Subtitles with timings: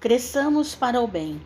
[0.00, 1.40] cresçamos para o bem.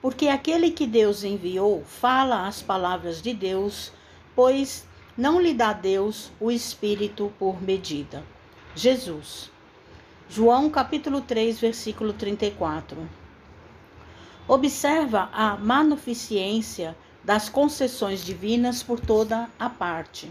[0.00, 3.92] Porque aquele que Deus enviou fala as palavras de Deus,
[4.34, 8.24] pois não lhe dá Deus o Espírito por medida.
[8.74, 9.50] Jesus.
[10.28, 12.96] João capítulo 3, versículo 34.
[14.48, 20.30] Observa a manuficiência das concessões divinas por toda a parte.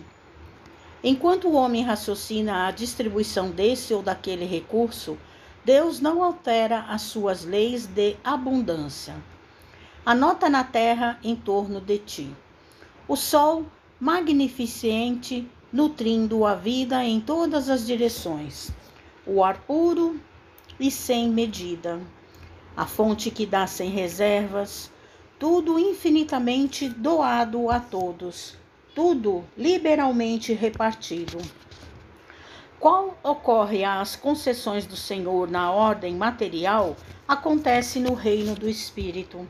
[1.03, 5.17] Enquanto o homem raciocina a distribuição desse ou daquele recurso,
[5.65, 9.15] Deus não altera as suas leis de abundância.
[10.05, 12.31] Anota na terra em torno de ti.
[13.07, 13.65] O sol
[13.99, 18.69] magnificente, nutrindo a vida em todas as direções.
[19.25, 20.19] O ar puro
[20.79, 21.99] e sem medida.
[22.77, 24.91] A fonte que dá sem reservas,
[25.39, 28.55] tudo infinitamente doado a todos,
[28.93, 31.39] tudo liberalmente repartido.
[32.79, 36.95] Qual ocorre às concessões do Senhor na ordem material,
[37.27, 39.47] acontece no reino do Espírito.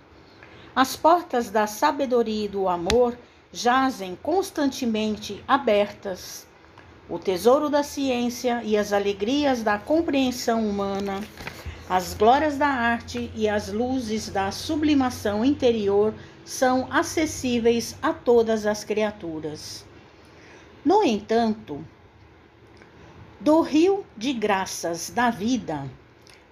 [0.76, 3.18] As portas da sabedoria e do amor
[3.52, 6.48] jazem constantemente abertas.
[7.10, 11.22] O tesouro da ciência e as alegrias da compreensão humana,
[11.90, 18.84] as glórias da arte e as luzes da sublimação interior são acessíveis a todas as
[18.84, 19.86] criaturas.
[20.84, 21.86] No entanto,
[23.46, 25.88] do rio de graças da vida,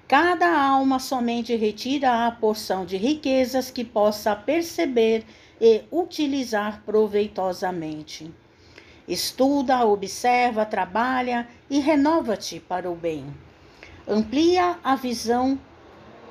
[0.08, 5.25] cada alma somente retira a porção de riquezas que possa perceber
[5.59, 8.31] e utilizar proveitosamente.
[9.08, 13.25] Estuda, observa, trabalha e renova-te para o bem.
[14.08, 15.59] Amplia a visão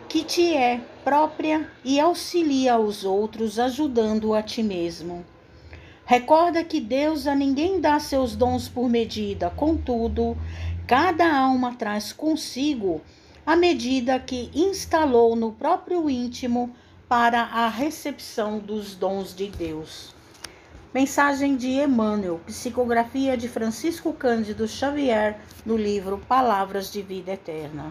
[0.09, 5.27] que te é própria e auxilia os outros, ajudando a ti mesmo.
[6.13, 10.37] Recorda que Deus a ninguém dá seus dons por medida, contudo,
[10.87, 13.01] cada alma traz consigo
[13.47, 16.77] a medida que instalou no próprio íntimo
[17.09, 20.15] para a recepção dos dons de Deus.
[20.93, 27.91] Mensagem de Emmanuel, psicografia de Francisco Cândido Xavier, no livro Palavras de Vida Eterna.